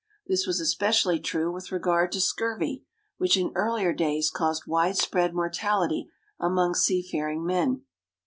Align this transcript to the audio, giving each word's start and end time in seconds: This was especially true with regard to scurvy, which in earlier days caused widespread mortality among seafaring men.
This 0.25 0.47
was 0.47 0.59
especially 0.59 1.19
true 1.19 1.51
with 1.51 1.71
regard 1.71 2.11
to 2.13 2.19
scurvy, 2.21 2.83
which 3.19 3.37
in 3.37 3.51
earlier 3.53 3.93
days 3.93 4.31
caused 4.31 4.63
widespread 4.65 5.35
mortality 5.35 6.09
among 6.39 6.73
seafaring 6.73 7.45
men. 7.45 7.83